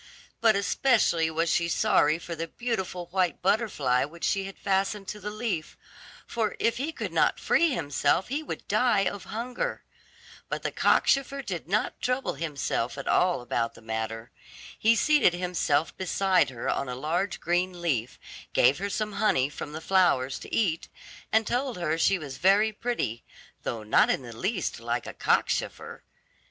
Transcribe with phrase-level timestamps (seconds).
[0.39, 5.19] But especially was she sorry for the beautiful white butterfly which she had fastened to
[5.19, 5.77] the leaf,
[6.25, 9.83] for if he could not free himself he would die of hunger.
[10.49, 14.31] But the cockchafer did not trouble himself at all about the matter.
[14.75, 18.17] He seated himself by her side on a large green leaf,
[18.53, 20.87] gave her some honey from the flowers to eat,
[21.31, 23.23] and told her she was very pretty,
[23.61, 26.01] though not in the least like a cockchafer.